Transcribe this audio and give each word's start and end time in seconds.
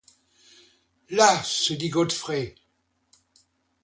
Là!… 1.11 1.43
se 1.43 1.73
dit 1.73 1.89
Godfrey. 1.89 2.55